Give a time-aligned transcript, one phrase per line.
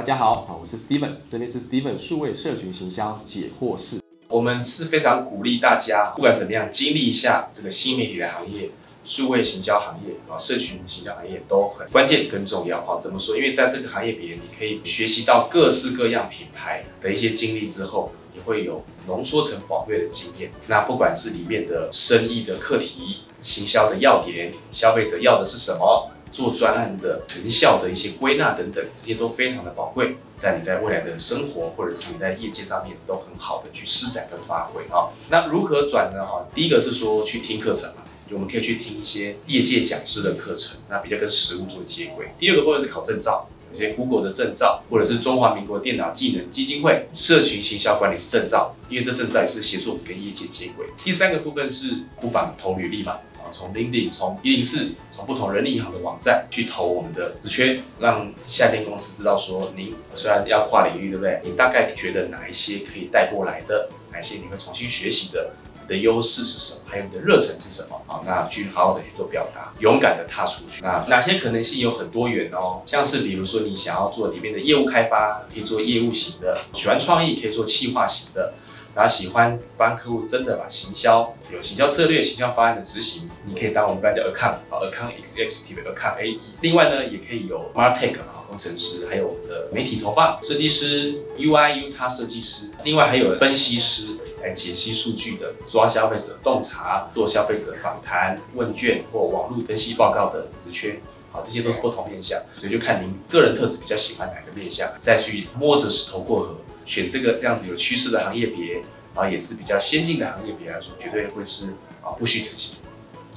[0.00, 4.00] 大家好，啊，我是 Steven，这边是 Steven 数位社群行销解惑室。
[4.28, 8.70] 我们是非常鼓励大家，不管怎么样，经历一下这个新媒体的行业、
[9.04, 12.98] 数位行销行业啊、社群行销行业都很关键跟重要啊。
[12.98, 13.36] 怎么说？
[13.36, 20.50] 因为在这个行业里面，你可以学习到各式各样品牌的一些经历之后，你会有浓缩成宝贵的经验。
[20.68, 26.10] 那不管是里面的生意的课题、行销的要点、消费者要的是什么。
[26.32, 35.10] 做专案的成效的一些归纳等等，这些都非常的宝贵，在你在未来的生活或者是你在业界上面都很好的去施展跟发挥啊。
[35.28, 36.24] 那如何转呢？
[36.24, 42.28] 哈，第一个是说去听课程嘛，我们可以去听一些业界讲师的课程，那比较跟实务做接轨。
[42.38, 50.86] 第二个部分是考证照，有些 Google 的证照，或者是中华民国电脑技能基金会社群行销管理师证照，因为这证照也是协助我们跟业界接轨。
[51.02, 53.18] 第三个部分是不妨投履历嘛。
[53.52, 61.40] 从 lindy、从一零四、从不同人力银行的网站去投我们的职缺，让下间公司知道说，您虽然要跨领域，对不对？
[61.44, 65.50] 你大概觉得哪一些可以带过来的，哪些你会重新学习的？
[65.82, 66.86] 你的优势是什么？
[66.88, 68.00] 还有你的热忱是什么？
[68.06, 70.80] 好，那去好好的去做表达，勇敢的踏出去。
[70.82, 72.82] 那哪些可能性有很多元哦？
[72.86, 78.54] 像是比如说你想要做里面的业务开发，可以做业务型的；喜欢创意，可以做企划型的。
[78.94, 86.40] 然后喜欢帮客户真的把行销有行销策略、行销方案的执行，你可以当我们班叫 account 啊，account executive account A E。
[86.60, 92.72] 另外呢，也可以有 martech 啊，工程师，还有我们的媒体投放设计师、UI、UX 设计师。
[92.82, 100.98] 另外还有分析师来解析数据的，抓消费者洞察，做消费者访谈、问卷或网络分析报告的职缺。
[101.32, 106.56] 好，这些都是不同面向，所以就看您个人特质比较喜欢哪个面向，再去摸着石头过河。
[106.90, 108.82] 选这个这样子有趋势的行业别，
[109.14, 111.68] 啊也是比较先进的行业别来说，绝对会是
[112.02, 112.78] 啊不虚此行。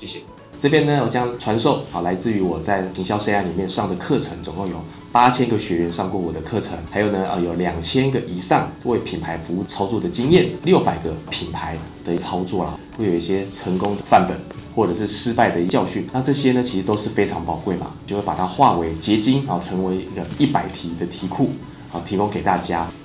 [0.00, 0.20] 谢谢。
[0.58, 11.76] 这边呢，我将传授啊，来自于我在营销 CI 里面上的课程，总共有八千个学员上过我的课程，还有呢啊有两千个以上为品牌服务操作的经验，六百个品牌
[12.06, 14.34] 的操作啦，会有一些成功的范本
[14.74, 21.50] 或者是失败的教训，那这些呢其实都是非常宝贵嘛，就会把它化为结晶啊，成为一个一百题的题库
[21.92, 22.88] 啊，提供给大家。